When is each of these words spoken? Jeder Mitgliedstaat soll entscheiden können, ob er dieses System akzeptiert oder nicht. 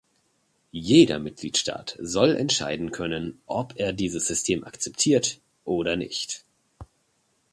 Jeder 0.71 1.19
Mitgliedstaat 1.19 1.95
soll 2.01 2.35
entscheiden 2.35 2.89
können, 2.89 3.39
ob 3.45 3.73
er 3.77 3.93
dieses 3.93 4.25
System 4.25 4.63
akzeptiert 4.63 5.39
oder 5.63 5.95
nicht. 5.95 6.43